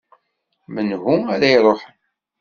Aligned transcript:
Menhu 0.73 0.99
ara 1.33 1.47
iruḥen? 1.55 1.95